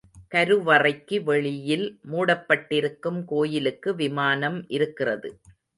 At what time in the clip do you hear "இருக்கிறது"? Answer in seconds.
4.69-5.31